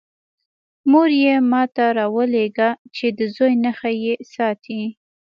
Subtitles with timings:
[0.91, 4.81] مور یې ما ته راولېږه چې د زوی نښه یې ساتی.